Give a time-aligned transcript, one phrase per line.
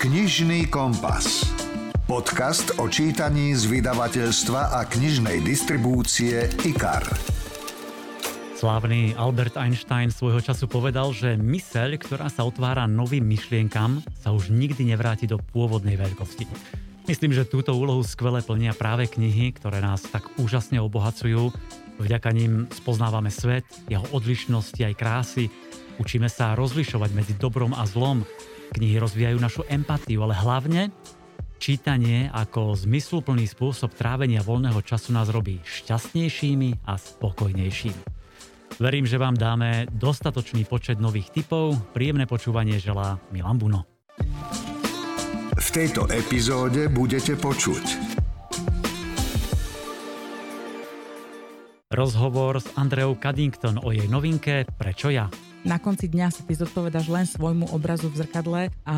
[0.00, 1.44] Knižný kompas.
[2.08, 7.04] Podcast o čítaní z vydavateľstva a knižnej distribúcie IKAR.
[8.56, 14.48] Slávny Albert Einstein svojho času povedal, že myseľ, ktorá sa otvára novým myšlienkam, sa už
[14.48, 16.48] nikdy nevráti do pôvodnej veľkosti.
[17.04, 21.52] Myslím, že túto úlohu skvele plnia práve knihy, ktoré nás tak úžasne obohacujú.
[22.00, 25.52] Vďaka nim spoznávame svet, jeho odlišnosti aj krásy,
[26.00, 28.24] Učíme sa rozlišovať medzi dobrom a zlom.
[28.70, 30.94] Knihy rozvíjajú našu empatiu, ale hlavne
[31.60, 38.02] čítanie ako zmysluplný spôsob trávenia voľného času nás robí šťastnejšími a spokojnejšími.
[38.80, 41.76] Verím, že vám dáme dostatočný počet nových typov.
[41.92, 43.84] Príjemné počúvanie želá Milan Buno.
[45.60, 47.84] V tejto epizóde budete počuť
[51.90, 55.28] Rozhovor s Andreou Caddington o jej novinke Prečo ja?
[55.60, 58.96] Na konci dňa sa ty zodpovedaš len svojmu obrazu v zrkadle a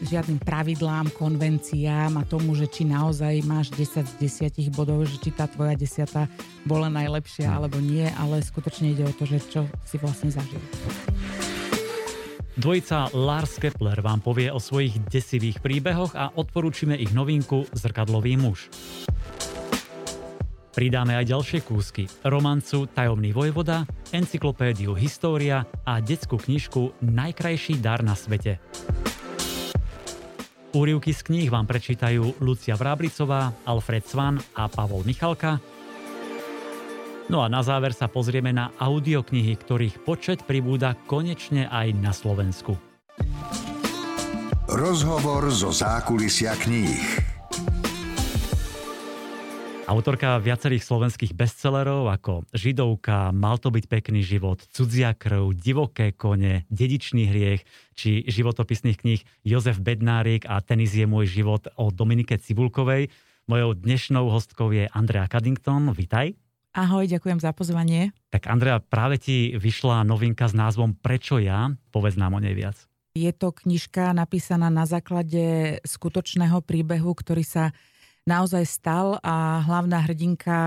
[0.00, 4.14] žiadnym pravidlám, konvenciám a tomu, že či naozaj máš 10 z
[4.48, 6.24] 10 bodov, že či tá tvoja desiata
[6.64, 10.60] bola najlepšia alebo nie, ale skutočne ide o to, že čo si vlastne zažil.
[12.56, 18.72] Dvojica Lars Kepler vám povie o svojich desivých príbehoch a odporúčime ich novinku Zrkadlový muž.
[20.70, 23.82] Pridáme aj ďalšie kúsky, romancu Tajomný vojvoda,
[24.14, 28.62] encyklopédiu História a detskú knižku Najkrajší dar na svete.
[30.70, 35.58] Úrivky z kníh vám prečítajú Lucia Vráblicová, Alfred Svan a Pavol Michalka.
[37.26, 42.78] No a na záver sa pozrieme na audioknihy, ktorých počet pribúda konečne aj na Slovensku.
[44.70, 47.29] Rozhovor zo zákulisia kníh.
[49.90, 56.62] Autorka viacerých slovenských bestsellerov ako Židovka, Mal to byť pekný život, Cudzia krv, Divoké kone,
[56.70, 57.66] Dedičný hriech
[57.98, 63.10] či životopisných kníh Jozef Bednárik a Tenis je môj život o Dominike Cibulkovej.
[63.50, 65.90] Mojou dnešnou hostkou je Andrea Caddington.
[65.90, 66.38] Vitaj.
[66.70, 68.14] Ahoj, ďakujem za pozvanie.
[68.30, 71.66] Tak Andrea, práve ti vyšla novinka s názvom Prečo ja?
[71.90, 72.78] Povedz nám o nej viac.
[73.18, 77.74] Je to knižka napísaná na základe skutočného príbehu, ktorý sa
[78.30, 80.58] naozaj stal a hlavná hrdinka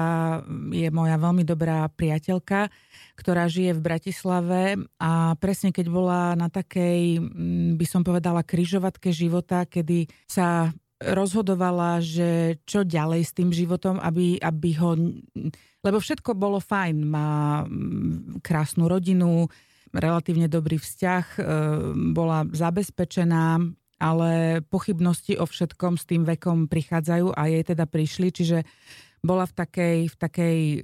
[0.76, 2.68] je moja veľmi dobrá priateľka,
[3.16, 4.62] ktorá žije v Bratislave
[5.00, 12.04] a presne keď bola na takej, mm, by som povedala, kryžovatke života, kedy sa rozhodovala,
[12.04, 15.00] že čo ďalej s tým životom, aby, aby ho...
[15.84, 19.48] Lebo všetko bolo fajn, má mm, krásnu rodinu,
[19.94, 21.42] relatívne dobrý vzťah, e,
[22.16, 23.62] bola zabezpečená,
[24.04, 28.68] ale pochybnosti o všetkom s tým vekom prichádzajú a jej teda prišli, čiže
[29.24, 30.60] bola v takej, v takej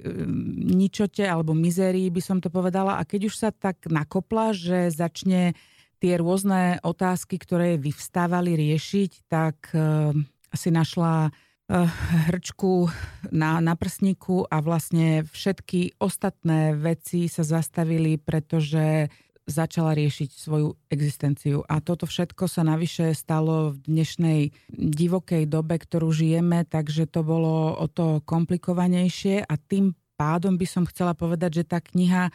[0.56, 2.96] ničote alebo mizérii, by som to povedala.
[2.96, 5.52] A keď už sa tak nakopla, že začne
[6.00, 10.16] tie rôzne otázky, ktoré vyvstávali riešiť, tak uh,
[10.48, 11.84] asi našla uh,
[12.32, 12.88] hrčku
[13.28, 19.12] na, na prsníku a vlastne všetky ostatné veci sa zastavili, pretože
[19.50, 21.66] začala riešiť svoju existenciu.
[21.66, 24.40] A toto všetko sa navyše stalo v dnešnej
[24.70, 30.84] divokej dobe, ktorú žijeme, takže to bolo o to komplikovanejšie a tým pádom by som
[30.86, 32.30] chcela povedať, že tá kniha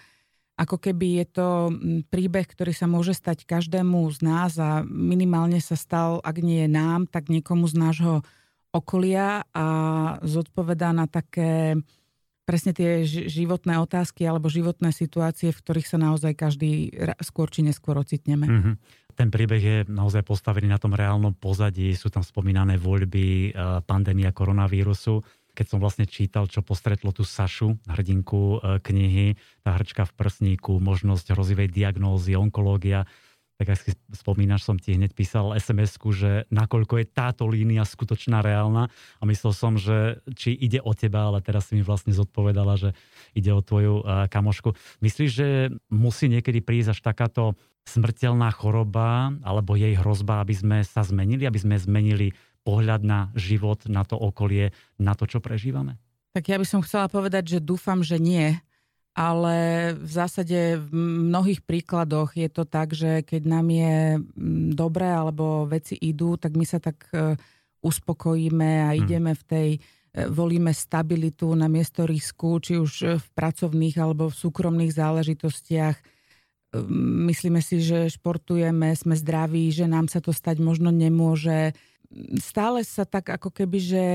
[0.55, 1.47] ako keby je to
[2.07, 6.71] príbeh, ktorý sa môže stať každému z nás a minimálne sa stal, ak nie je
[6.71, 8.15] nám, tak niekomu z nášho
[8.71, 9.67] okolia a
[10.23, 11.75] zodpovedá na také
[12.45, 16.93] presne tie životné otázky alebo životné situácie, v ktorých sa naozaj každý
[17.25, 18.45] skôr či neskôr ocitneme.
[18.45, 18.75] Mm-hmm.
[19.15, 24.35] Ten príbeh je naozaj postavený na tom reálnom pozadí, sú tam spomínané voľby, e, pandémia
[24.35, 25.23] koronavírusu.
[25.55, 30.83] Keď som vlastne čítal, čo postretlo tú Sašu, hrdinku e, knihy, tá hrčka v prsníku,
[30.83, 33.07] možnosť hrozivej diagnózy, onkológia,
[33.55, 38.43] tak ak si spomínaš, som ti hneď písal sms že nakoľko je táto línia skutočná,
[38.43, 42.75] reálna a myslel som, že či ide o teba, ale teraz si mi vlastne zodpovedala,
[42.75, 42.89] že
[43.31, 44.75] ide o tvoju kamošku.
[44.99, 45.47] Myslíš, že
[45.87, 47.55] musí niekedy prísť až takáto
[47.87, 52.35] smrteľná choroba alebo jej hrozba, aby sme sa zmenili, aby sme zmenili
[52.65, 56.01] pohľad na život, na to okolie, na to, čo prežívame?
[56.33, 58.57] Tak ja by som chcela povedať, že dúfam, že nie
[59.15, 60.91] ale v zásade v
[61.31, 66.59] mnohých príkladoch je to tak, že keď nám je mm, dobré alebo veci idú, tak
[66.59, 67.39] my sa tak e,
[67.79, 68.97] uspokojíme a hm.
[68.99, 69.79] ideme v tej, e,
[70.27, 75.95] volíme stabilitu na miesto risku, či už v pracovných alebo v súkromných záležitostiach.
[75.95, 76.03] E,
[77.31, 81.71] myslíme si, že športujeme, sme zdraví, že nám sa to stať možno nemôže
[82.39, 84.05] stále sa tak ako keby, že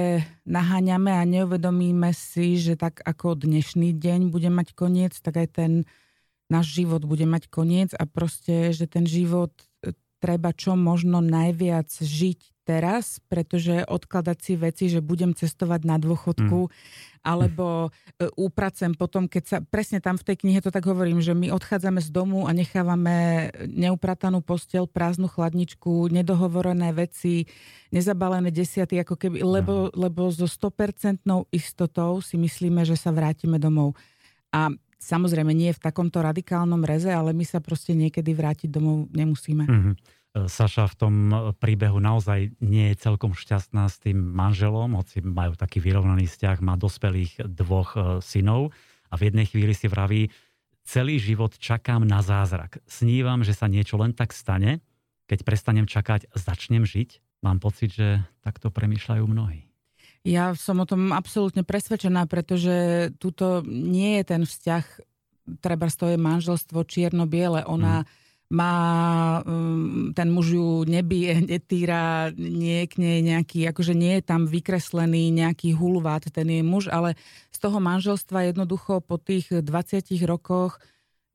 [0.48, 5.72] naháňame a neuvedomíme si, že tak ako dnešný deň bude mať koniec, tak aj ten
[6.48, 9.52] náš život bude mať koniec a proste, že ten život
[10.20, 16.70] treba čo možno najviac žiť teraz, pretože odkladať si veci, že budem cestovať na dôchodku,
[16.70, 16.74] mm.
[17.26, 21.34] alebo e, upracem potom, keď sa, presne tam v tej knihe to tak hovorím, že
[21.34, 27.50] my odchádzame z domu a nechávame neupratanú postel, prázdnu chladničku, nedohovorené veci,
[27.90, 33.98] nezabalené desiaty, ako keby, lebo, lebo so 100% istotou si myslíme, že sa vrátime domov.
[34.54, 34.70] A
[35.00, 39.64] Samozrejme nie v takomto radikálnom reze, ale my sa proste niekedy vrátiť domov nemusíme.
[39.64, 40.19] Mm-hmm.
[40.30, 41.14] Saša v tom
[41.58, 46.78] príbehu naozaj nie je celkom šťastná s tým manželom, hoci majú taký vyrovnaný vzťah, má
[46.78, 48.70] dospelých dvoch e, synov
[49.10, 50.30] a v jednej chvíli si vraví,
[50.86, 52.78] celý život čakám na zázrak.
[52.86, 54.78] Snívam, že sa niečo len tak stane,
[55.26, 57.42] keď prestanem čakať, začnem žiť.
[57.42, 59.66] Mám pocit, že takto premýšľajú mnohí.
[60.22, 64.84] Ja som o tom absolútne presvedčená, pretože tuto nie je ten vzťah,
[65.64, 67.64] treba to je manželstvo čierno-biele.
[67.64, 68.06] Ona mm.
[68.50, 68.74] Má,
[69.46, 75.30] um, ten muž ju nebije, netýra, nie k nej nejaký, akože nie je tam vykreslený
[75.30, 77.14] nejaký hulvát ten jej muž, ale
[77.54, 80.82] z toho manželstva jednoducho po tých 20 rokoch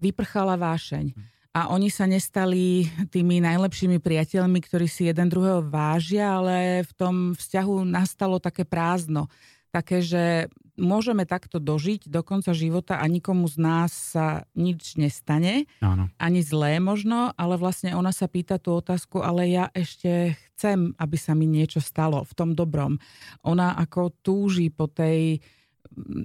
[0.04, 1.16] vyprchala vášeň.
[1.16, 6.92] Mm a oni sa nestali tými najlepšími priateľmi, ktorí si jeden druhého vážia, ale v
[7.00, 9.32] tom vzťahu nastalo také prázdno.
[9.76, 10.48] Také, že
[10.80, 16.12] môžeme takto dožiť do konca života a nikomu z nás sa nič nestane, Áno.
[16.20, 21.18] ani zlé možno, ale vlastne ona sa pýta tú otázku, ale ja ešte chcem, aby
[21.20, 23.00] sa mi niečo stalo v tom dobrom.
[23.44, 25.44] Ona ako túži po tej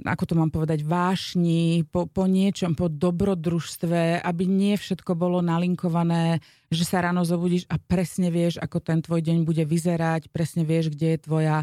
[0.02, 6.43] ako to mám povedať, vášni, po, po niečom, po dobrodružstve, aby nie všetko bolo nalinkované,
[6.75, 10.91] že sa ráno zobudíš a presne vieš, ako ten tvoj deň bude vyzerať, presne vieš,
[10.91, 11.56] kde je tvoja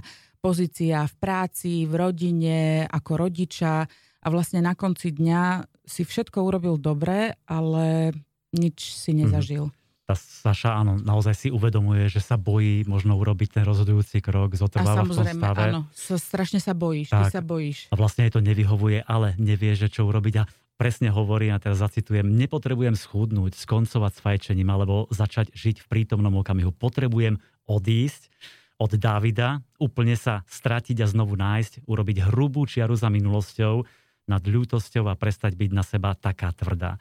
[0.47, 3.83] pozícia v práci, v rodine, ako rodiča
[4.23, 8.15] a vlastne na konci dňa si všetko urobil dobre, ale
[8.55, 9.67] nič si nezažil.
[9.67, 14.55] Mm-hmm tá Saša áno, naozaj si uvedomuje, že sa bojí možno urobiť ten rozhodujúci krok,
[14.55, 15.67] zotrváva v tom stave.
[15.67, 17.91] áno, strašne sa bojíš, tak, ty sa bojíš.
[17.91, 20.43] A vlastne jej to nevyhovuje, ale nevie, že čo urobiť a
[20.79, 26.39] presne hovorí, a teraz zacitujem, nepotrebujem schudnúť, skoncovať s fajčením alebo začať žiť v prítomnom
[26.39, 26.71] okamihu.
[26.71, 28.31] Potrebujem odísť
[28.77, 33.81] od Davida, úplne sa stratiť a znovu nájsť, urobiť hrubú čiaru za minulosťou,
[34.27, 36.99] nad ľútosťou a prestať byť na seba taká tvrdá.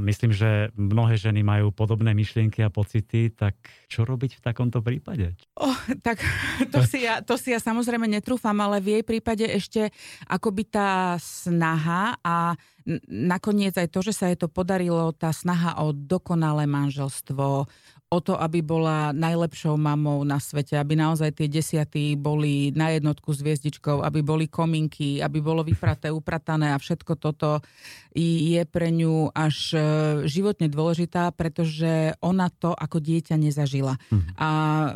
[0.00, 3.56] Myslím, že mnohé ženy majú podobné myšlienky a pocity, tak
[3.88, 5.36] čo robiť v takomto prípade?
[5.56, 6.20] Oh, tak
[6.72, 9.92] to si, ja, to si ja samozrejme netrúfam, ale v jej prípade ešte
[10.26, 12.56] akoby tá snaha a
[13.06, 17.68] nakoniec aj to, že sa jej to podarilo, tá snaha o dokonalé manželstvo,
[18.10, 23.30] o to, aby bola najlepšou mamou na svete, aby naozaj tie desiaty boli na jednotku
[23.30, 27.62] s hviezdičkou, aby boli kominky, aby bolo vypraté, upratané a všetko toto
[28.10, 29.80] je pre ňu až e,
[30.26, 33.94] životne dôležitá, pretože ona to ako dieťa nezažila.
[34.10, 34.30] Mhm.
[34.34, 34.88] A e,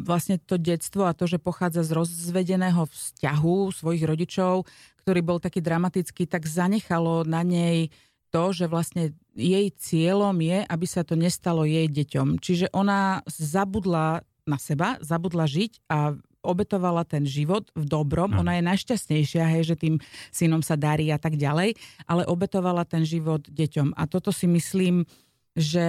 [0.00, 4.64] vlastne to detstvo a to, že pochádza z rozvedeného vzťahu svojich rodičov,
[5.04, 7.92] ktorý bol taký dramatický, tak zanechalo na nej
[8.30, 12.36] to, že vlastne jej cieľom je, aby sa to nestalo jej deťom.
[12.36, 18.32] Čiže ona zabudla na seba, zabudla žiť a obetovala ten život v dobrom.
[18.36, 19.94] Ona je najšťastnejšia, hej, že tým
[20.32, 21.76] synom sa darí a tak ďalej,
[22.08, 23.92] ale obetovala ten život deťom.
[23.96, 25.04] A toto si myslím,
[25.52, 25.84] že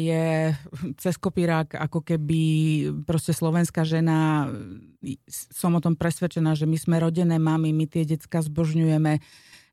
[0.00, 0.56] je
[0.98, 2.42] cez kopírák ako keby
[3.04, 4.48] proste slovenská žena,
[5.28, 9.22] som o tom presvedčená, že my sme rodené mamy, my tie decka zbožňujeme,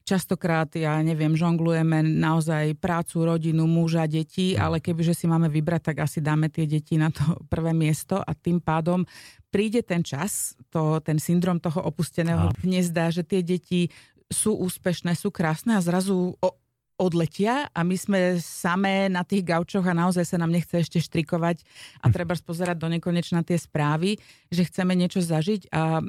[0.10, 4.66] Častokrát, ja neviem, žonglujeme naozaj prácu, rodinu, muža, deti, no.
[4.66, 7.22] ale kebyže si máme vybrať, tak asi dáme tie deti na to
[7.54, 9.06] prvé miesto a tým pádom
[9.54, 13.94] príde ten čas, to, ten syndrom toho opusteného hniezda, že tie deti
[14.34, 16.50] sú úspešné, sú krásne a zrazu o,
[16.98, 21.62] odletia a my sme samé na tých gaučoch a naozaj sa nám nechce ešte štrikovať
[22.01, 22.13] a hm.
[22.18, 24.18] treba spozerať do nekonečna tie správy,
[24.50, 26.01] že chceme niečo zažiť a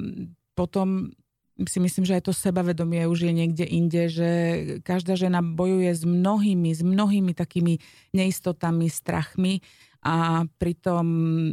[0.57, 1.13] potom
[1.67, 4.29] si myslím, že aj to sebavedomie už je niekde inde, že
[4.81, 7.79] každá žena bojuje s mnohými, s mnohými takými
[8.15, 9.61] neistotami, strachmi
[10.01, 11.05] a pritom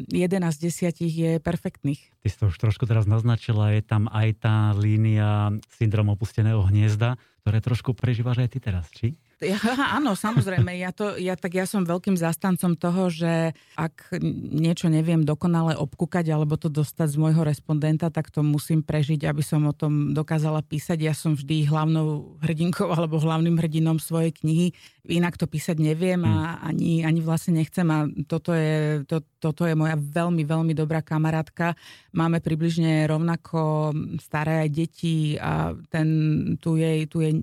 [0.09, 0.61] 11 z
[0.97, 2.01] 10 je perfektných.
[2.25, 7.21] Ty si to už trošku teraz naznačila, je tam aj tá línia syndrom opusteného hniezda,
[7.45, 9.21] ktoré trošku prežívaš aj ty teraz, či?
[9.39, 9.55] Ja,
[9.99, 10.75] áno, samozrejme.
[10.83, 14.19] Ja, to, ja, tak ja som veľkým zastancom toho, že ak
[14.51, 19.43] niečo neviem dokonale obkúkať alebo to dostať z môjho respondenta, tak to musím prežiť, aby
[19.43, 20.99] som o tom dokázala písať.
[21.07, 24.75] Ja som vždy hlavnou hrdinkou alebo hlavným hrdinom svojej knihy.
[25.07, 26.75] Inak to písať neviem a hm.
[26.75, 27.87] ani, ani vlastne nechcem.
[27.95, 31.79] A toto je, to, toto je moja veľmi, veľmi dobrá kamarátka.
[32.11, 36.09] Máme približne rovnako staré aj deti a ten,
[36.59, 37.39] tu jej, tu jej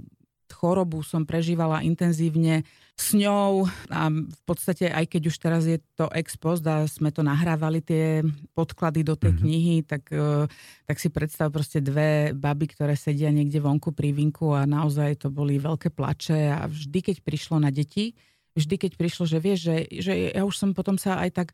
[0.55, 2.63] chorobu som prežívala intenzívne
[2.95, 7.11] s ňou a v podstate aj keď už teraz je to ex post a sme
[7.11, 8.23] to nahrávali tie
[8.55, 9.43] podklady do tej mm-hmm.
[9.43, 10.47] knihy, tak, e,
[10.87, 15.27] tak si predstav proste dve baby, ktoré sedia niekde vonku pri vinku a naozaj to
[15.27, 18.15] boli veľké plače a vždy keď prišlo na deti,
[18.55, 21.47] vždy keď prišlo, že vieš, že, že ja už som potom sa aj tak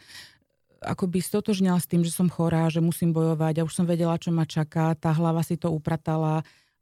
[0.81, 4.33] akoby stotožnila s tým, že som chorá, že musím bojovať a už som vedela, čo
[4.33, 6.41] ma čaká, tá hlava si to upratala,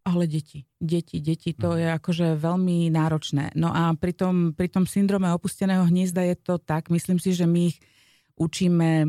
[0.09, 1.77] ale deti, deti, deti, to mhm.
[1.77, 3.53] je akože veľmi náročné.
[3.53, 7.45] No a pri tom, pri tom syndrome opusteného hniezda je to tak, myslím si, že
[7.45, 7.77] my ich
[8.39, 9.07] učíme e,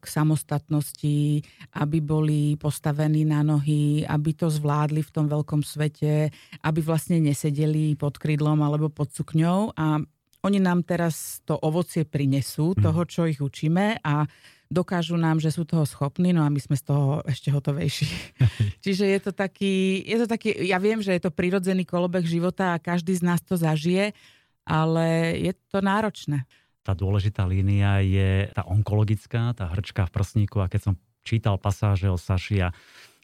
[0.00, 1.44] k samostatnosti,
[1.76, 6.32] aby boli postavení na nohy, aby to zvládli v tom veľkom svete,
[6.64, 10.00] aby vlastne nesedeli pod krydlom alebo pod sukňou a
[10.40, 12.80] oni nám teraz to ovocie prinesú, mhm.
[12.80, 14.24] toho, čo ich učíme a
[14.70, 18.06] dokážu nám, že sú toho schopní, no a my sme z toho ešte hotovejší.
[18.86, 22.78] Čiže je to taký, je to taký, ja viem, že je to prirodzený kolobek života
[22.78, 24.14] a každý z nás to zažije,
[24.62, 26.46] ale je to náročné.
[26.86, 30.94] Tá dôležitá línia je tá onkologická, tá hrčka v prsníku a keď som
[31.26, 32.72] čítal pasáže o Saši a,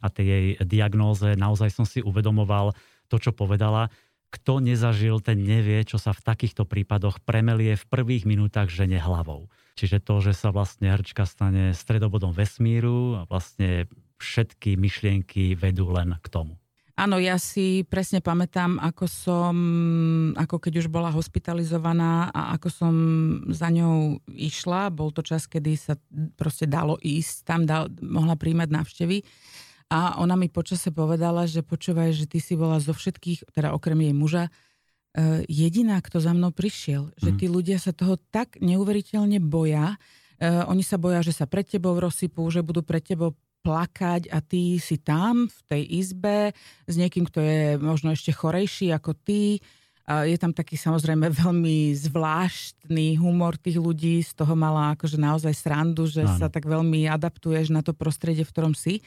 [0.02, 2.76] a tej jej diagnóze, naozaj som si uvedomoval
[3.06, 3.88] to, čo povedala.
[4.28, 9.48] Kto nezažil, ten nevie, čo sa v takýchto prípadoch premelie v prvých minútach žene hlavou.
[9.76, 13.84] Čiže to, že sa vlastne hrčka stane stredobodom vesmíru a vlastne
[14.16, 16.56] všetky myšlienky vedú len k tomu.
[16.96, 19.56] Áno, ja si presne pamätám, ako som,
[20.32, 22.94] ako keď už bola hospitalizovaná a ako som
[23.52, 24.88] za ňou išla.
[24.88, 26.00] Bol to čas, kedy sa
[26.40, 29.20] proste dalo ísť, tam dal, mohla príjmať návštevy.
[29.92, 34.00] A ona mi počase povedala, že počúvaj, že ty si bola zo všetkých, teda okrem
[34.00, 34.48] jej muža,
[35.48, 37.12] jediná, kto za mnou prišiel.
[37.16, 37.38] Že mhm.
[37.40, 39.96] tí ľudia sa toho tak neuveriteľne boja.
[40.36, 43.32] E, oni sa boja, že sa pred tebou rozsypú, že budú pred tebou
[43.66, 46.54] plakať a ty si tam v tej izbe
[46.86, 49.58] s niekým, kto je možno ešte chorejší ako ty.
[50.06, 56.06] Je tam taký samozrejme veľmi zvláštny humor tých ľudí, z toho mala akože naozaj srandu,
[56.06, 56.38] že Áno.
[56.38, 59.02] sa tak veľmi adaptuješ na to prostredie, v ktorom si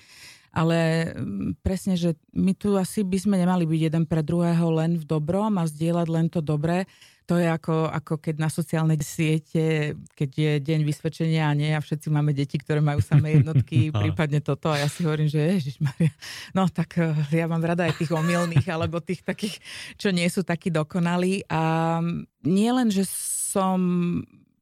[0.50, 4.98] ale mm, presne, že my tu asi by sme nemali byť jeden pre druhého len
[4.98, 6.89] v dobrom a zdieľať len to dobré.
[7.29, 11.77] To je ako, ako keď na sociálnej siete, keď je deň vysvedčenia a nie a
[11.77, 14.74] všetci máme deti, ktoré majú samé jednotky, prípadne toto.
[14.74, 16.10] A ja si hovorím, že Ježiš Maria,
[16.58, 19.62] no tak eh, ja mám rada aj tých omilných alebo tých takých,
[20.01, 21.46] čo nie sú takí dokonalí.
[21.46, 22.01] A
[22.41, 23.06] nie len, že
[23.53, 23.77] som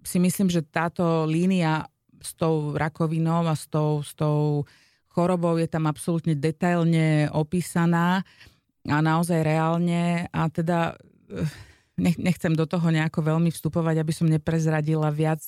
[0.03, 1.88] si myslím, že táto línia
[2.20, 4.67] s tou rakovinou a s tou, s tou
[5.17, 8.21] chorobou je tam absolútne detailne opísaná
[8.86, 10.93] a naozaj reálne a teda
[11.33, 11.50] eh,
[11.97, 15.41] nechcem do toho nejako veľmi vstupovať, aby som neprezradila viac,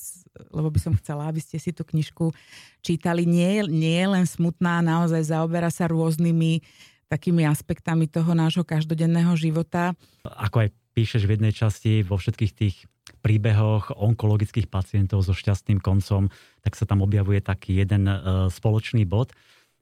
[0.50, 2.34] lebo by som chcela, aby ste si tú knižku
[2.82, 3.22] čítali.
[3.22, 6.66] Nie, nie je len smutná, naozaj zaoberá sa rôznymi
[7.06, 9.94] takými aspektami toho nášho každodenného života.
[10.26, 12.76] Ako aj píšeš v jednej časti, vo všetkých tých
[13.22, 16.30] príbehoch onkologických pacientov so šťastným koncom,
[16.62, 19.34] tak sa tam objavuje taký jeden uh, spoločný bod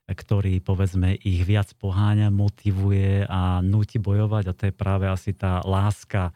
[0.09, 5.61] ktorý povedzme ich viac poháňa, motivuje a núti bojovať a to je práve asi tá
[5.61, 6.33] láska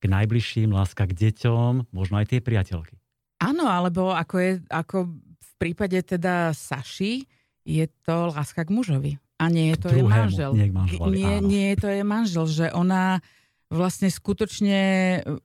[0.00, 3.00] k najbližším, láska k deťom, možno aj tie priateľky.
[3.40, 7.24] Áno, alebo ako, je, ako v prípade teda Saši,
[7.66, 9.12] je to láska k mužovi.
[9.36, 10.56] A nie je to jej manžel.
[10.56, 10.72] Nie,
[11.12, 13.20] nie, nie je to jej manžel, že ona
[13.66, 14.80] vlastne skutočne,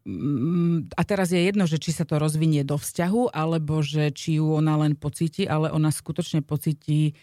[0.06, 4.38] mm, a teraz je jedno, že či sa to rozvinie do vzťahu, alebo že či
[4.38, 7.18] ju ona len pocíti, ale ona skutočne pocíti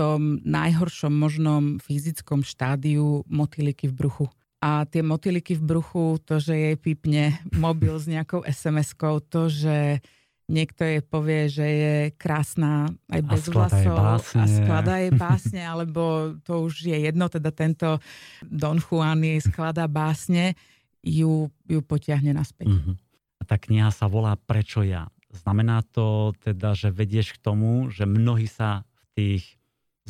[0.00, 4.26] tom najhoršom možnom fyzickom štádiu motýliky v bruchu.
[4.64, 10.00] A tie motýliky v bruchu, to, že jej pípne mobil s nejakou SMS-kou, to, že
[10.48, 13.96] niekto jej povie, že je krásna aj bez a vlasov
[14.40, 18.00] a skladá jej básne, alebo to už je jedno, teda tento
[18.44, 20.56] Don Juan jej skladá básne,
[21.04, 22.72] ju, ju potiahne naspäť.
[22.72, 22.94] Mm-hmm.
[23.40, 25.08] A tá kniha sa volá Prečo ja?
[25.32, 29.59] Znamená to teda, že vedieš k tomu, že mnohí sa v tých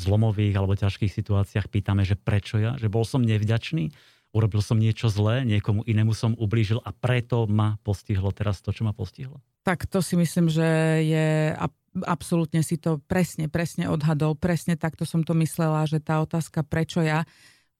[0.01, 3.93] zlomových alebo ťažkých situáciách pýtame, že prečo ja, že bol som nevďačný,
[4.33, 8.87] urobil som niečo zlé, niekomu inému som ublížil a preto ma postihlo teraz to, čo
[8.87, 9.43] ma postihlo?
[9.67, 10.69] Tak to si myslím, že
[11.05, 11.27] je
[12.07, 17.03] absolútne si to presne, presne odhadol, presne takto som to myslela, že tá otázka prečo
[17.03, 17.27] ja,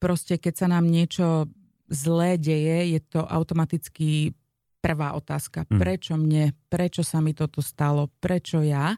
[0.03, 1.47] proste keď sa nám niečo
[1.87, 4.35] zlé deje, je to automaticky
[4.81, 5.69] prvá otázka.
[5.69, 5.79] Hm.
[5.79, 6.57] Prečo mne?
[6.73, 8.09] Prečo sa mi toto stalo?
[8.19, 8.97] Prečo ja?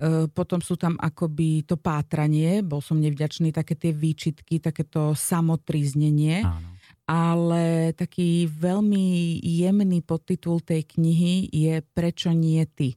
[0.00, 6.40] E, potom sú tam akoby to pátranie, bol som nevďačný, také tie výčitky, takéto samotriznenie.
[6.40, 6.80] Áno.
[7.04, 12.96] Ale taký veľmi jemný podtitul tej knihy je Prečo nie ty?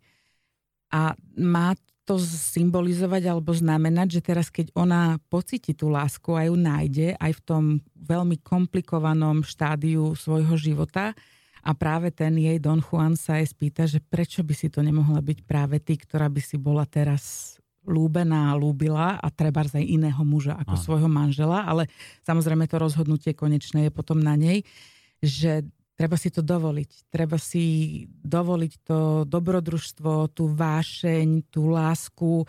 [0.93, 1.74] A má
[2.05, 7.31] to symbolizovať alebo znamenať, že teraz keď ona pocíti tú lásku a ju nájde aj
[7.31, 7.63] v tom
[7.95, 11.15] veľmi komplikovanom štádiu svojho života
[11.63, 15.24] a práve ten jej Don Juan sa jej spýta, že prečo by si to nemohla
[15.24, 17.55] byť práve ty, ktorá by si bola teraz
[17.88, 20.84] lúbená, lúbila a treba aj iného muža ako Aha.
[20.84, 21.88] svojho manžela, ale
[22.24, 24.63] samozrejme to rozhodnutie konečné je potom na nej,
[25.20, 27.12] že treba si to dovoliť.
[27.12, 27.63] Treba si
[28.08, 32.48] dovoliť to dobrodružstvo, tú vášeň, tú lásku.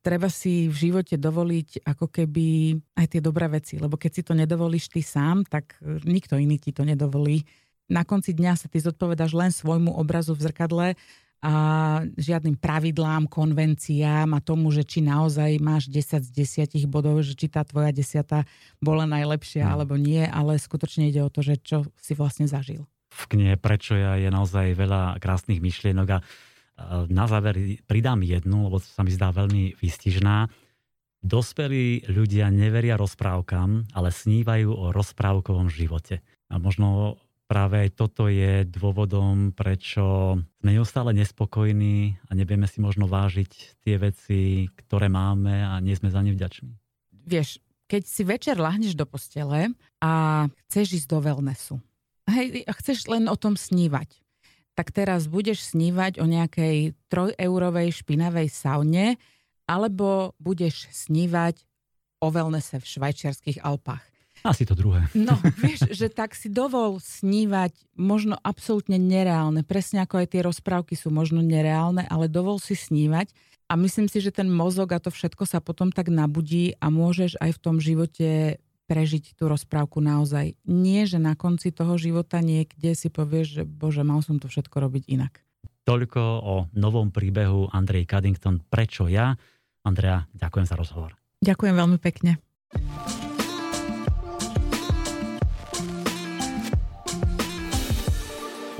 [0.00, 3.76] Treba si v živote dovoliť ako keby aj tie dobré veci.
[3.76, 7.44] Lebo keď si to nedovolíš ty sám, tak nikto iný ti to nedovolí.
[7.88, 10.86] Na konci dňa sa ty zodpovedáš len svojmu obrazu v zrkadle
[11.44, 11.52] a
[12.16, 16.30] žiadnym pravidlám, konvenciám a tomu, že či naozaj máš 10 z
[16.72, 18.48] 10 bodov, že či tá tvoja desiata
[18.80, 19.76] bola najlepšia no.
[19.76, 22.88] alebo nie, ale skutočne ide o to, že čo si vlastne zažil.
[23.12, 26.18] V knihe Prečo ja je naozaj veľa krásnych myšlienok a
[27.06, 30.50] na záver pridám jednu, lebo sa mi zdá veľmi výstižná.
[31.22, 36.20] Dospelí ľudia neveria rozprávkam, ale snívajú o rozprávkovom živote.
[36.50, 43.04] A možno práve aj toto je dôvodom, prečo sme neustále nespokojní a nevieme si možno
[43.04, 46.72] vážiť tie veci, ktoré máme a nie sme za ne vďační.
[47.24, 51.76] Vieš, keď si večer lahneš do postele a chceš ísť do wellnessu,
[52.32, 54.24] hej, chceš len o tom snívať,
[54.74, 59.20] tak teraz budeš snívať o nejakej trojeurovej špinavej saune
[59.64, 61.62] alebo budeš snívať
[62.20, 64.13] o wellnesse v švajčiarských Alpách.
[64.44, 65.08] Asi to druhé.
[65.16, 69.64] No, vieš, že tak si dovol snívať možno absolútne nereálne.
[69.64, 73.32] Presne ako aj tie rozprávky sú možno nereálne, ale dovol si snívať.
[73.72, 77.40] A myslím si, že ten mozog a to všetko sa potom tak nabudí a môžeš
[77.40, 80.60] aj v tom živote prežiť tú rozprávku naozaj.
[80.68, 84.76] Nie, že na konci toho života niekde si povieš, že bože, mal som to všetko
[84.76, 85.40] robiť inak.
[85.88, 89.32] Toľko o novom príbehu Andrej Caddington Prečo ja?
[89.84, 91.16] Andrea, ďakujem za rozhovor.
[91.40, 92.40] Ďakujem veľmi pekne.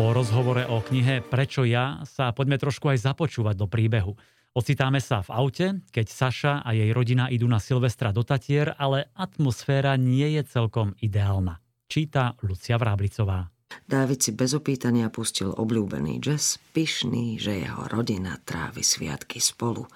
[0.04, 4.12] Po rozhovore o knihe Prečo ja sa poďme trošku aj započúvať do príbehu.
[4.52, 9.08] Ocitáme sa v aute, keď Saša a jej rodina idú na Silvestra do Tatier, ale
[9.16, 11.56] atmosféra nie je celkom ideálna.
[11.88, 13.48] Číta Lucia Vráblicová.
[13.88, 19.88] Dávid si bez opýtania pustil obľúbený jazz, pyšný, že jeho rodina trávi sviatky spolu,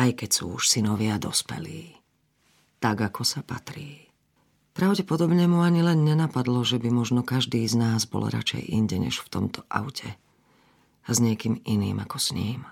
[0.00, 1.92] aj keď sú už synovia dospelí.
[2.80, 4.11] Tak, ako sa patrí.
[4.72, 9.20] Pravdepodobne mu ani len nenapadlo, že by možno každý z nás bol radšej inde než
[9.20, 10.16] v tomto aute.
[11.04, 12.64] A s niekým iným ako s ním.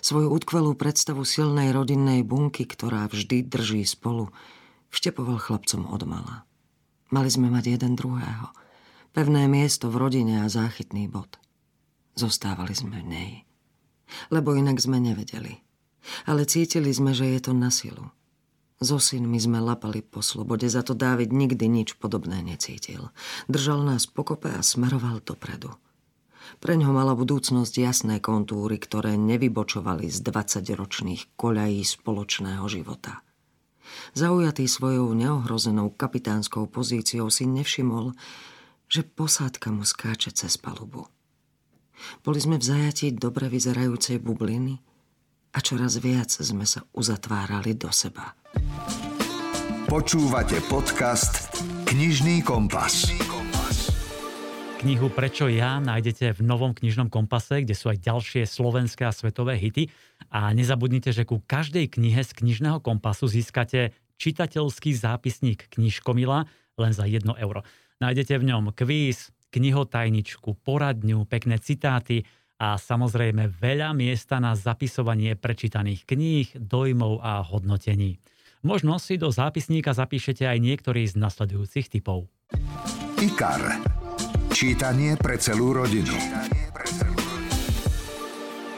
[0.00, 4.30] Svoju utkvelú predstavu silnej rodinnej bunky, ktorá vždy drží spolu,
[4.94, 6.36] vštepoval chlapcom od mala.
[7.10, 8.54] Mali sme mať jeden druhého.
[9.10, 11.42] Pevné miesto v rodine a záchytný bod.
[12.14, 13.32] Zostávali sme v nej.
[14.30, 15.58] Lebo inak sme nevedeli.
[16.30, 18.14] Ale cítili sme, že je to na silu
[18.82, 23.10] so synmi sme lapali po slobode, za to Dávid nikdy nič podobné necítil.
[23.46, 25.74] Držal nás pokope a smeroval dopredu.
[26.60, 33.24] Preň ho mala budúcnosť jasné kontúry, ktoré nevybočovali z 20-ročných koľají spoločného života.
[34.16, 38.12] Zaujatý svojou neohrozenou kapitánskou pozíciou si nevšimol,
[38.88, 41.08] že posádka mu skáče cez palubu.
[42.20, 44.82] Boli sme v zajatí dobre vyzerajúcej bubliny
[45.54, 48.34] a čoraz viac sme sa uzatvárali do seba.
[49.86, 53.06] Počúvate podcast Knižný kompas.
[54.84, 59.56] Knihu Prečo ja nájdete v novom knižnom kompase, kde sú aj ďalšie slovenské a svetové
[59.56, 59.88] hity.
[60.28, 66.44] A nezabudnite, že ku každej knihe z knižného kompasu získate čitateľský zápisník knižkomila
[66.76, 67.64] len za 1 euro.
[68.02, 72.26] Nájdete v ňom kvíz, knihotajničku, poradňu, pekné citáty
[72.58, 78.22] a samozrejme veľa miesta na zapisovanie prečítaných kníh, dojmov a hodnotení.
[78.64, 82.32] Možno si do zápisníka zapíšete aj niektorý z nasledujúcich typov.
[83.20, 83.82] IKAR.
[84.54, 86.14] Čítanie pre celú rodinu.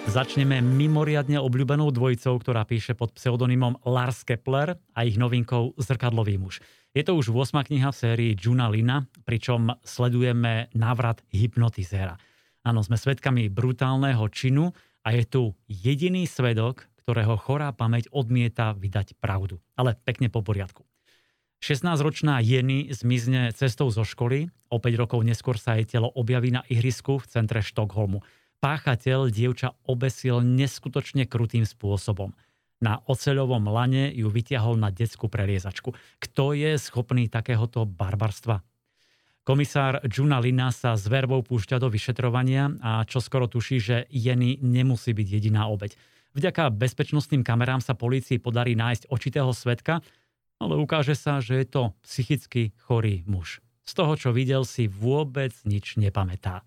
[0.06, 6.64] Začneme mimoriadne obľúbenou dvojicou, ktorá píše pod pseudonymom Lars Kepler a ich novinkou Zrkadlový muž.
[6.96, 7.60] Je to už 8.
[7.68, 12.16] kniha v sérii Juna Lina, pričom sledujeme návrat hypnotizéra.
[12.66, 14.74] Áno, sme svedkami brutálneho činu
[15.06, 19.62] a je tu jediný svedok, ktorého chorá pamäť odmieta vydať pravdu.
[19.78, 20.82] Ale pekne po poriadku.
[21.62, 26.66] 16-ročná Jenny zmizne cestou zo školy, o 5 rokov neskôr sa jej telo objaví na
[26.66, 28.26] ihrisku v centre Štokholmu.
[28.58, 32.34] Páchateľ dievča obesil neskutočne krutým spôsobom.
[32.82, 35.94] Na oceľovom lane ju vytiahol na detskú preliezačku.
[36.18, 38.60] Kto je schopný takéhoto barbarstva?
[39.46, 44.58] Komisár Juna Lina sa s verbou púšťa do vyšetrovania a čo skoro tuší, že Jenny
[44.58, 45.94] nemusí byť jediná obeď.
[46.34, 50.02] Vďaka bezpečnostným kamerám sa polícii podarí nájsť očitého svetka,
[50.58, 53.62] ale ukáže sa, že je to psychicky chorý muž.
[53.86, 56.66] Z toho, čo videl, si vôbec nič nepamätá.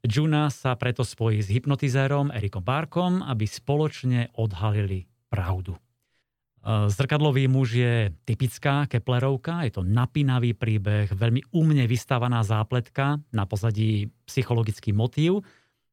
[0.00, 5.76] Juna sa preto spojí s hypnotizérom Erikom Barkom, aby spoločne odhalili pravdu.
[6.64, 14.08] Zrkadlový muž je typická Keplerovka, je to napínavý príbeh, veľmi umne vystávaná zápletka, na pozadí
[14.24, 15.44] psychologický motív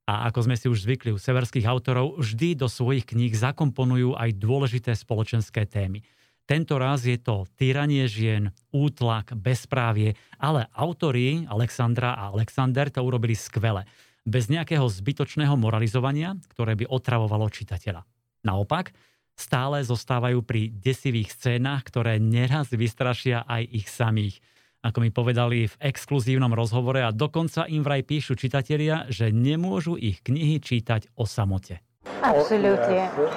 [0.07, 4.31] a ako sme si už zvykli u severských autorov, vždy do svojich kníh zakomponujú aj
[4.39, 6.07] dôležité spoločenské témy.
[6.47, 13.35] Tento raz je to tyranie žien, útlak, bezprávie, ale autori Alexandra a Alexander to urobili
[13.35, 13.83] skvele,
[14.23, 18.07] bez nejakého zbytočného moralizovania, ktoré by otravovalo čitateľa.
[18.47, 18.95] Naopak,
[19.35, 24.39] stále zostávajú pri desivých scénach, ktoré neraz vystrašia aj ich samých.
[24.81, 30.25] Ako mi povedali v exkluzívnom rozhovore a dokonca im vraj píšu čitatelia, že nemôžu ich
[30.25, 31.85] knihy čítať o samote.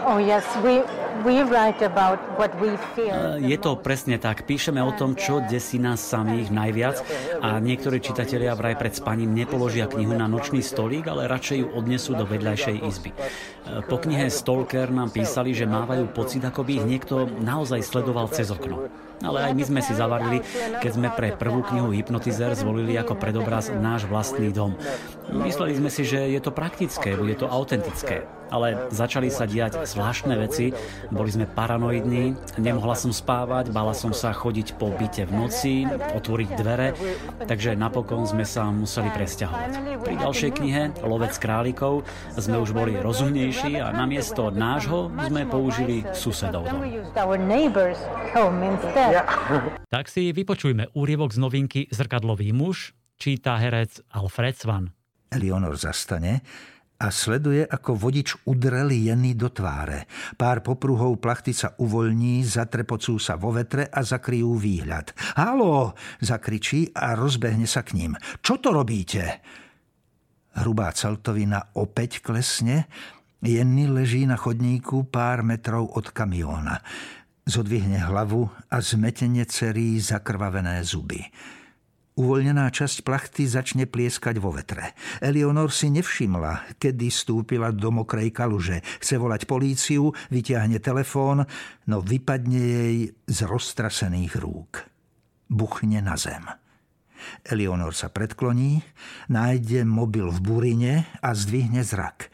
[0.04, 0.80] Oh yes, we,
[1.24, 3.40] we write about what we feel.
[3.40, 4.44] Je to presne tak.
[4.44, 6.96] Píšeme o tom, čo desí nás samých najviac
[7.40, 12.12] a niektorí čitatelia vraj pred spaním nepoložia knihu na nočný stolík, ale radšej ju odnesú
[12.16, 13.10] do vedľajšej izby.
[13.88, 18.52] Po knihe Stalker nám písali, že mávajú pocit, ako by ich niekto naozaj sledoval cez
[18.52, 18.88] okno.
[19.24, 20.40] Ale aj my sme si zavarili,
[20.80, 24.74] keď sme pre prvú knihu Hypnotizer zvolili ako predobraz náš vlastný dom.
[25.32, 28.24] Mysleli sme si, že je to praktické, bude to autentické.
[28.52, 30.70] Ale začali sa diať zvláštne veci,
[31.10, 36.48] boli sme paranoidní, nemohla som spávať, bala som sa chodiť po byte v noci, otvoriť
[36.54, 36.94] dvere,
[37.50, 39.70] takže napokon sme sa museli presťahovať.
[40.06, 42.06] Pri ďalšej knihe Lovec králikov
[42.36, 46.66] sme už boli rozumnejší a namiesto nášho sme použili susedov dom.
[49.86, 54.90] Tak si vypočujme úrievok z novinky Zrkadlový muž, číta herec Alfred Svan.
[55.30, 56.42] Eleonor zastane
[56.98, 60.06] a sleduje, ako vodič udrel jeny do tváre.
[60.38, 65.14] Pár popruhov plachty sa uvoľní, zatrepocú sa vo vetre a zakryjú výhľad.
[65.38, 65.94] Halo!
[66.22, 68.12] zakričí a rozbehne sa k ním.
[68.42, 69.42] Čo to robíte?
[70.54, 72.86] Hrubá celtovina opäť klesne,
[73.44, 76.80] Jenny leží na chodníku pár metrov od kamióna.
[77.44, 81.20] Zodvihne hlavu a zmetene cerí zakrvavené zuby.
[82.16, 84.96] Uvoľnená časť plachty začne plieskať vo vetre.
[85.20, 88.80] Eleonor si nevšimla, kedy stúpila do mokrej kaluže.
[89.02, 91.44] Chce volať políciu, vyťahne telefón,
[91.84, 92.96] no vypadne jej
[93.28, 94.86] z roztrasených rúk.
[95.52, 96.48] Buchne na zem.
[97.44, 98.80] Eleonor sa predkloní,
[99.28, 102.32] nájde mobil v burine a zdvihne zrak.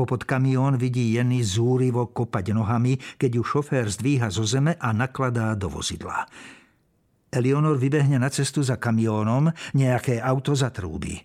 [0.00, 5.52] Popod kamión vidí Jenny zúrivo kopať nohami, keď ju šofér zdvíha zo zeme a nakladá
[5.52, 6.24] do vozidla.
[7.28, 11.20] Eleonor vybehne na cestu za kamiónom, nejaké auto zatrúbi.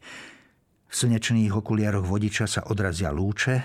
[0.91, 3.63] V slnečných okuliaroch vodiča sa odrazia lúče,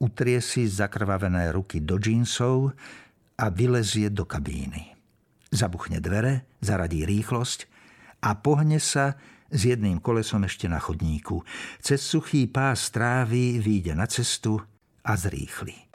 [0.00, 2.72] utrie si zakrvavené ruky do džínsov
[3.36, 4.96] a vylezie do kabíny.
[5.52, 7.68] Zabuchne dvere, zaradí rýchlosť
[8.24, 9.20] a pohne sa
[9.50, 11.42] s jedným kolesom ešte na chodníku.
[11.82, 14.62] Cez suchý pás trávy vyjde na cestu
[15.02, 15.90] a zrýchli.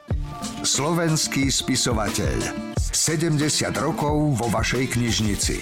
[0.62, 2.38] Slovenský spisovateľ.
[2.78, 3.40] 70
[3.80, 5.56] rokov vo vašej knižnici.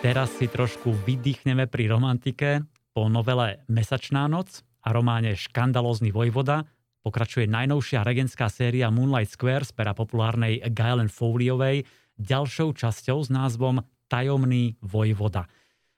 [0.00, 2.64] Teraz si trošku vydýchneme pri romantike.
[2.96, 6.64] Po novele Mesačná noc a románe Škandalózny vojvoda
[7.04, 11.84] pokračuje najnovšia regentská séria Moonlight Square z pera populárnej Gailen Fowleyovej
[12.16, 15.44] ďalšou časťou s názvom Tajomný vojvoda–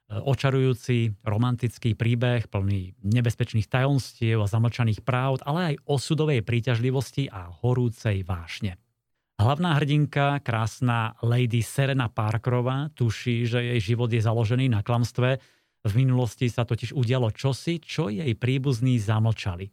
[0.08, 8.24] očarujúci romantický príbeh plný nebezpečných tajomstiev a zamlčaných práv, ale aj osudovej príťažlivosti a horúcej
[8.24, 8.80] vášne.
[9.38, 15.38] Hlavná hrdinka, krásna Lady Serena Parkerová, tuší, že jej život je založený na klamstve.
[15.86, 19.70] V minulosti sa totiž udialo čosi, čo jej príbuzní zamlčali.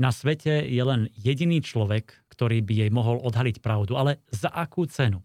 [0.00, 4.88] Na svete je len jediný človek, ktorý by jej mohol odhaliť pravdu, ale za akú
[4.88, 5.20] cenu?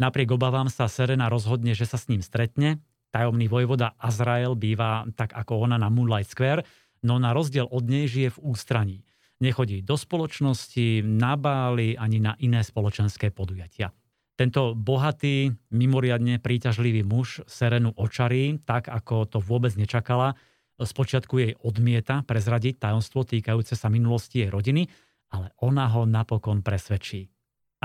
[0.00, 5.34] Napriek obavám sa Serena rozhodne, že sa s ním stretne tajomný vojvoda Azrael býva tak
[5.34, 6.64] ako ona na Moonlight Square,
[7.02, 8.98] no na rozdiel od nej žije v ústraní.
[9.40, 13.88] Nechodí do spoločnosti, na bály ani na iné spoločenské podujatia.
[14.36, 20.32] Tento bohatý, mimoriadne príťažlivý muž Serenu očarí, tak ako to vôbec nečakala.
[20.80, 24.88] Spočiatku jej odmieta prezradiť tajomstvo týkajúce sa minulosti jej rodiny,
[25.28, 27.28] ale ona ho napokon presvedčí.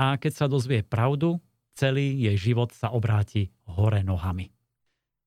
[0.00, 1.36] A keď sa dozvie pravdu,
[1.76, 4.55] celý jej život sa obráti hore nohami.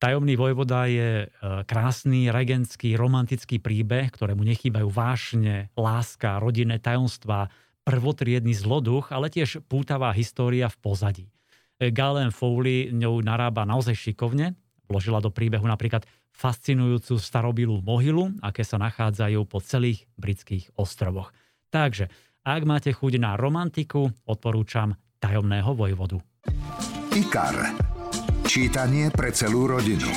[0.00, 1.36] Tajomný vojvoda je e,
[1.68, 7.52] krásny, regentský, romantický príbeh, ktorému nechýbajú vášne, láska, rodinné tajomstvá,
[7.84, 11.26] prvotriedný zloduch, ale tiež pútavá história v pozadí.
[11.76, 14.56] E, Galen Fowley ňou narába naozaj šikovne,
[14.88, 21.28] vložila do príbehu napríklad fascinujúcu starobilú mohylu, aké sa nachádzajú po celých britských ostrovoch.
[21.68, 22.08] Takže,
[22.40, 26.16] Ak máte chuť na romantiku, odporúčam Tajomného vojvodu.
[27.12, 27.89] IKAR.
[28.50, 30.10] Čítanie pre celú rodinu.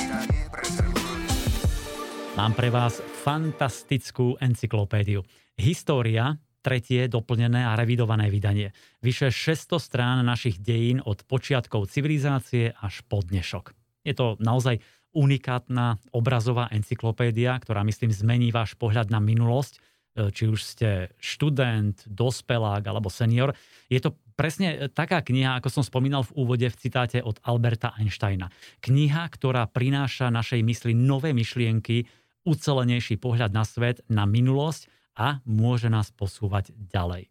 [2.34, 5.22] Mám pre vás fantastickú encyklopédiu.
[5.54, 8.74] História, tretie doplnené a revidované vydanie.
[9.06, 13.70] Vyše 600 strán našich dejín od počiatkov civilizácie až po dnešok.
[14.02, 14.82] Je to naozaj
[15.14, 19.78] unikátna obrazová encyklopédia, ktorá myslím zmení váš pohľad na minulosť,
[20.14, 23.52] či už ste študent, dospelák alebo senior.
[23.90, 28.50] Je to presne taká kniha, ako som spomínal v úvode v citáte od Alberta Einsteina.
[28.82, 32.06] Kniha, ktorá prináša našej mysli nové myšlienky,
[32.44, 37.30] ucelenejší pohľad na svet, na minulosť a môže nás posúvať ďalej.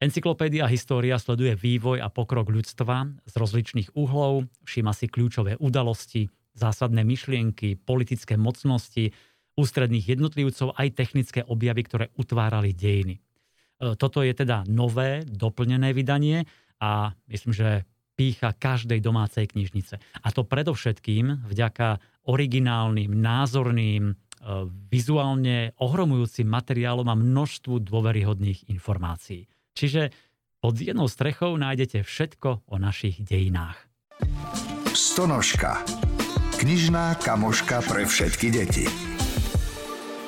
[0.00, 7.04] Encyklopédia História sleduje vývoj a pokrok ľudstva z rozličných uhlov, všíma si kľúčové udalosti, zásadné
[7.04, 9.12] myšlienky, politické mocnosti,
[9.60, 13.20] ústredných jednotlivcov aj technické objavy, ktoré utvárali dejiny.
[13.20, 13.20] E,
[14.00, 16.48] toto je teda nové, doplnené vydanie
[16.80, 17.84] a myslím, že
[18.16, 20.00] pícha každej domácej knižnice.
[20.24, 29.44] A to predovšetkým vďaka originálnym, názorným, E, vizuálne ohromujúcim materiálom a množstvu dôveryhodných informácií.
[29.76, 30.16] Čiže
[30.64, 33.76] pod jednou strechou nájdete všetko o našich dejinách.
[34.96, 35.84] Stonožka.
[36.56, 39.09] Knižná kamoška pre všetky deti.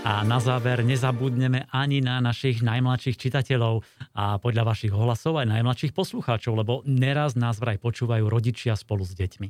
[0.02, 3.86] A na záver nezabudneme ani na našich najmladších čitateľov
[4.18, 9.14] a podľa vašich hlasov aj najmladších poslucháčov, lebo neraz nás vraj počúvajú rodičia spolu s
[9.14, 9.48] deťmi.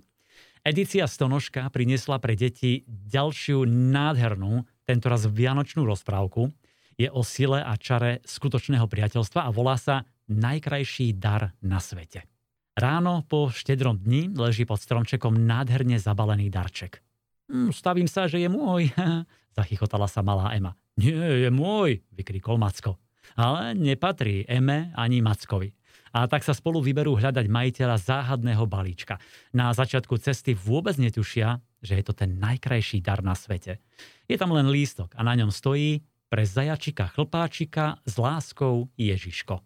[0.60, 6.52] Edícia Stonožka priniesla pre deti ďalšiu nádhernú, tentoraz vianočnú rozprávku.
[7.00, 12.24] Je o sile a čare skutočného priateľstva a volá sa Najkrajší dar na svete.
[12.72, 17.01] Ráno po štedrom dni leží pod stromčekom nádherne zabalený darček.
[17.52, 18.88] Hm, stavím sa, že je môj,
[19.58, 20.72] zachychotala sa malá Ema.
[20.96, 22.96] Nie, je môj, vykrikol Macko.
[23.36, 25.76] Ale nepatrí Eme ani Mackovi
[26.12, 29.16] a tak sa spolu vyberú hľadať majiteľa záhadného balíčka.
[29.56, 33.80] Na začiatku cesty vôbec netušia, že je to ten najkrajší dar na svete.
[34.28, 39.64] Je tam len lístok a na ňom stojí pre zajačika chlpáčika s láskou Ježiško.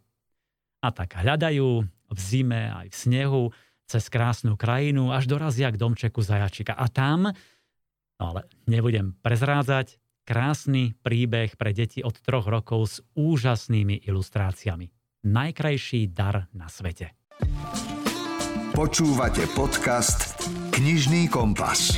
[0.82, 1.82] A tak hľadajú
[2.14, 3.42] v zime aj v snehu
[3.86, 6.74] cez krásnu krajinu až dorazia k domčeku zajačika.
[6.78, 7.30] A tam,
[8.20, 14.90] no ale nebudem prezrádzať, krásny príbeh pre deti od troch rokov s úžasnými ilustráciami
[15.26, 17.10] najkrajší dar na svete.
[18.70, 20.38] Počúvate podcast
[20.70, 21.96] Knižný kompas.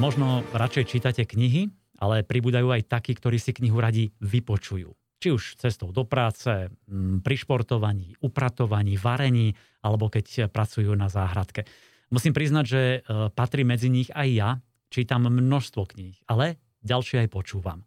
[0.00, 1.68] Možno radšej čítate knihy,
[2.00, 4.96] ale pribúdajú aj takí, ktorí si knihu radi vypočujú.
[5.20, 6.72] Či už cestou do práce,
[7.20, 9.52] pri športovaní, upratovaní, varení,
[9.84, 11.68] alebo keď pracujú na záhradke.
[12.10, 12.98] Musím priznať, že e,
[13.30, 14.50] patrí medzi nich aj ja.
[14.90, 17.86] Čítam množstvo kníh, ale ďalšie aj počúvam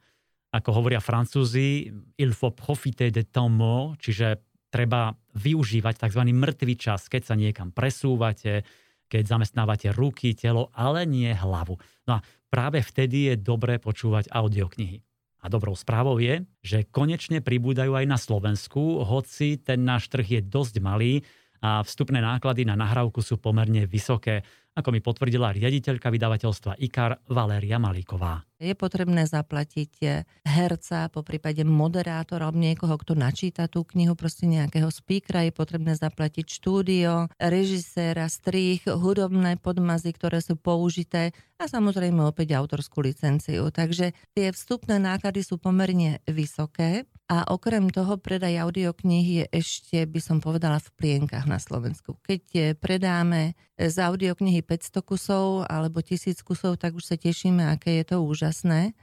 [0.53, 1.89] ako hovoria Francúzi,
[2.21, 4.37] il faut profiter de temps čiže
[4.69, 6.21] treba využívať tzv.
[6.29, 8.61] mŕtvý čas, keď sa niekam presúvate,
[9.09, 11.77] keď zamestnávate ruky, telo, ale nie hlavu.
[12.05, 15.01] No a práve vtedy je dobré počúvať audioknihy.
[15.43, 20.41] A dobrou správou je, že konečne pribúdajú aj na Slovensku, hoci ten náš trh je
[20.41, 21.21] dosť malý
[21.63, 27.77] a vstupné náklady na nahrávku sú pomerne vysoké ako mi potvrdila riaditeľka vydavateľstva IKAR Valéria
[27.77, 28.41] Malíková.
[28.61, 34.45] Je potrebné zaplatiť eh, herca, po prípade moderátora alebo niekoho, kto načíta tú knihu, proste
[34.45, 42.21] nejakého speakera, je potrebné zaplatiť štúdio, režiséra, strých, hudobné podmazy, ktoré sú použité a samozrejme
[42.23, 43.71] opäť autorskú licenciu.
[43.73, 50.19] Takže tie vstupné náklady sú pomerne vysoké a okrem toho predaj audiokníh je ešte, by
[50.19, 52.19] som povedala, v plienkach na Slovensku.
[52.21, 58.01] Keď eh, predáme z audioknihy 500 kusov alebo 1000 kusov, tak už sa tešíme, aké
[58.01, 58.52] je to úžasné,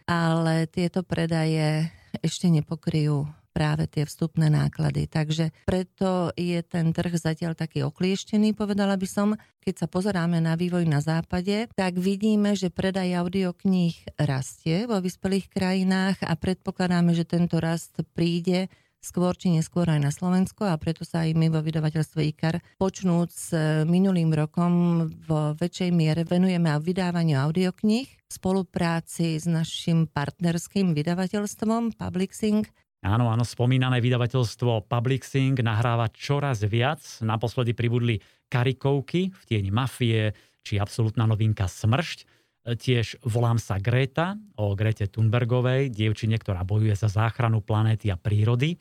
[0.06, 1.90] ale tieto predaje
[2.22, 5.10] ešte nepokryjú práve tie vstupné náklady.
[5.10, 9.28] Takže preto je ten trh zatiaľ taký oklieštený, povedala by som.
[9.60, 15.52] Keď sa pozeráme na vývoj na západe, tak vidíme, že predaj audiokníh rastie vo vyspelých
[15.52, 21.08] krajinách a predpokladáme, že tento rast príde skôr či neskôr aj na Slovensko a preto
[21.08, 23.50] sa aj my vo vydavateľstve IKAR počnúc s
[23.88, 31.96] minulým rokom v väčšej miere venujeme a vydávaniu audiokníh v spolupráci s našim partnerským vydavateľstvom
[31.96, 32.68] Publixing
[33.00, 37.00] Áno, áno, spomínané vydavateľstvo Publixing nahráva čoraz viac.
[37.24, 38.20] Naposledy pribudli
[38.52, 42.39] karikovky v tieni mafie, či absolútna novinka Smršť.
[42.60, 48.76] Tiež volám sa Greta o Grete Thunbergovej, dievčine, ktorá bojuje za záchranu planéty a prírody.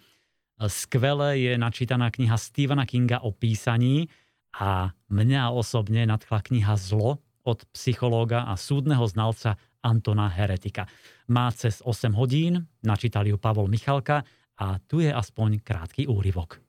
[0.60, 4.12] Skvelé je načítaná kniha Stephena Kinga o písaní
[4.60, 10.84] a mňa osobne nadchla kniha Zlo od psychológa a súdneho znalca Antona Heretika.
[11.32, 14.28] Má cez 8 hodín, načítal ju Pavol Michalka
[14.60, 16.60] a tu je aspoň krátky úryvok.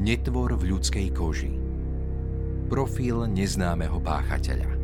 [0.00, 1.52] Netvor v ľudskej koži.
[2.72, 4.79] Profil neznámeho páchateľa.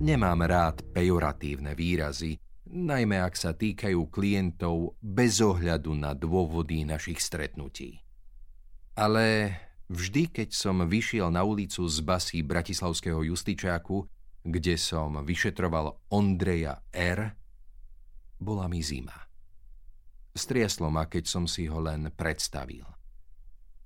[0.00, 2.40] Nemám rád pejoratívne výrazy,
[2.72, 8.00] najmä ak sa týkajú klientov bez ohľadu na dôvody našich stretnutí.
[8.96, 9.52] Ale
[9.92, 14.08] vždy, keď som vyšiel na ulicu z basy Bratislavského justičáku,
[14.40, 17.36] kde som vyšetroval Ondreja R.,
[18.40, 19.28] bola mi zima.
[20.32, 22.88] Striaslo ma, keď som si ho len predstavil.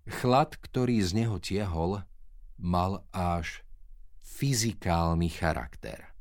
[0.06, 2.06] Chlad, ktorý z neho tiehol,
[2.54, 3.63] mal až
[4.44, 6.12] fyzikálny charakter.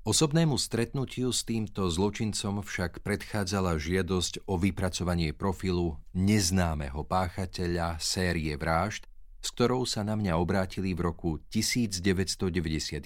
[0.00, 9.04] Osobnému stretnutiu s týmto zločincom však predchádzala žiadosť o vypracovanie profilu neznámeho páchateľa série vražd,
[9.44, 13.04] s ktorou sa na mňa obrátili v roku 1991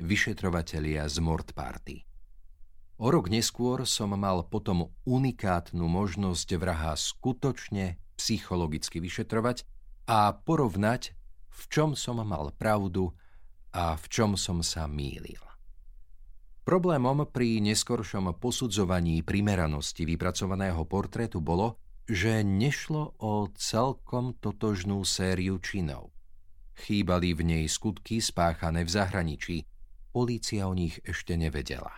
[0.00, 2.00] vyšetrovatelia z Mord Party.
[2.96, 9.68] O rok neskôr som mal potom unikátnu možnosť vraha skutočne psychologicky vyšetrovať
[10.08, 11.12] a porovnať,
[11.52, 13.12] v čom som mal pravdu
[13.74, 15.42] a v čom som sa mýlil.
[16.64, 21.76] Problémom pri neskoršom posudzovaní primeranosti vypracovaného portrétu bolo,
[22.08, 26.14] že nešlo o celkom totožnú sériu činov.
[26.74, 29.56] Chýbali v nej skutky spáchané v zahraničí.
[30.08, 31.92] Polícia o nich ešte nevedela.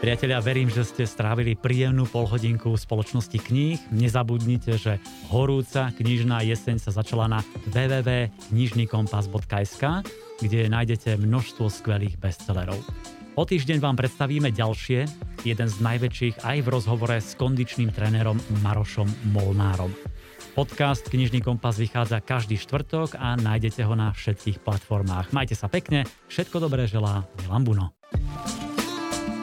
[0.00, 3.76] Priatelia, verím, že ste strávili príjemnú polhodinku v spoločnosti kníh.
[3.92, 4.96] Nezabudnite, že
[5.28, 9.84] horúca knižná jeseň sa začala na www.knižnykompas.sk,
[10.40, 12.80] kde nájdete množstvo skvelých bestsellerov.
[13.36, 15.04] O týždeň vám predstavíme ďalšie,
[15.44, 19.92] jeden z najväčších aj v rozhovore s kondičným trénerom Marošom Molnárom.
[20.56, 25.36] Podcast Knižný kompas vychádza každý štvrtok a nájdete ho na všetkých platformách.
[25.36, 27.92] Majte sa pekne, všetko dobré želá Milan Buno.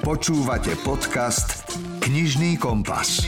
[0.05, 1.65] Počúvate podcast
[2.05, 3.25] Knižný kompas.